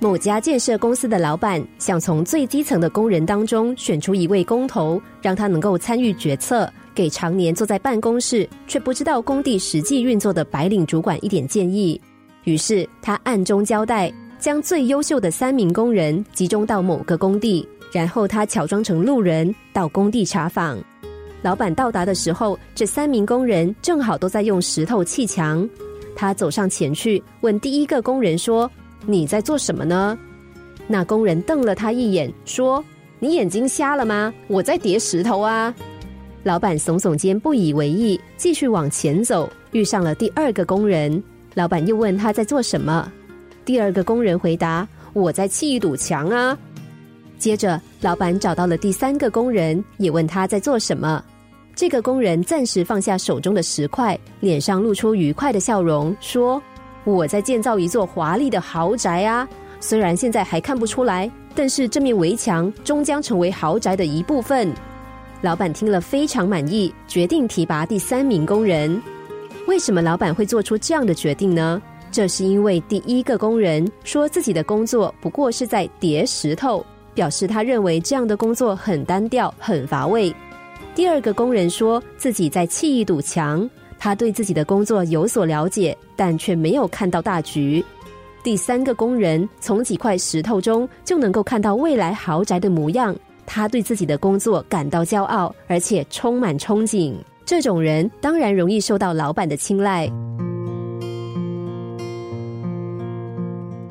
[0.00, 12.00] 某家建设公司的老板想从最基层的工人当中选出一位工头，让他能够参与决策，给常年坐在办公室却不知道工地实际运作的白领主管一点建议。
[12.44, 20.78] 于是他暗中交代，将最优秀的三名工人集中到某个工地，然后他乔装成路人到工地查访。
[21.42, 25.68] 老板到达的时候，这三名工人正好都在用石头砌墙。
[26.14, 28.70] 他走上前去，问第一个工人说。
[29.06, 30.18] 你在做什么呢？
[30.86, 32.82] 那工人瞪了他一眼，说
[33.20, 34.32] ：“你眼睛瞎了吗？
[34.46, 35.74] 我在叠石头啊！”
[36.44, 39.50] 老板耸耸肩，不以为意，继续往前走。
[39.72, 41.22] 遇上了第二个工人，
[41.54, 43.12] 老板又问他在做什么。
[43.66, 46.56] 第二个工人回答：“我在砌一堵墙啊。”
[47.38, 51.22] 接着，老板找到了第三个工人，也问他在做什么。
[51.74, 56.60] 这个工人暂时放下手中的石块，脸上露出愉快的笑容，说。
[57.14, 59.48] 我在建造一座华丽的豪宅啊！
[59.80, 64.72] 虽然现在还看不出来，但是这面围墙终将成为豪宅的一部分。
[65.40, 69.00] 老板听了非常满意，决定提拔第三名工人。
[69.66, 71.80] 为什么老板会做出这样的决定呢？
[72.10, 80.34] 这是因为第一个工人说自己的工作不过是在叠石头，表示他认为这样的工作很单调、很乏味。
[80.94, 83.68] 第二个工人说自己在砌一堵墙。
[83.98, 87.84] 他对自己的工作有所了解，但却没有看到大局。
[88.42, 97.14] 第三个工人从几块石头中就能够看到未来豪宅的模样，他对自己的工作感到骄傲，而且充满憧憬。
[97.44, 100.10] 这种人当然容易受到老板的青睐。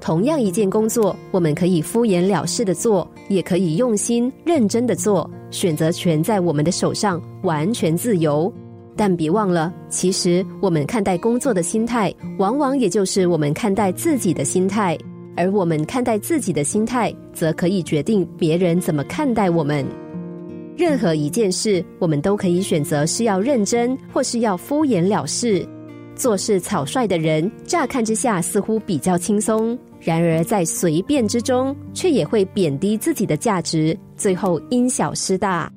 [0.00, 8.50] 同样一件工作，我们可以敷衍了事的做，也可以用心认真的做，选择权在我们的手上，完全自由。
[8.98, 14.98] 但别忘了，其实我们看待工作的心态，往往也就是我们看待自己的心态。
[15.36, 19.86] 而我们看待自己的心态，则可以决定别人怎么看待我们。
[20.76, 25.64] 任何一件事，我们都可以选择是要认真，或是要敷衍了事。
[26.16, 35.70] 做事草率的人，乍看之下似乎比较轻松，然而在随便之中，却也会贬低自己的价值，最后因小失大。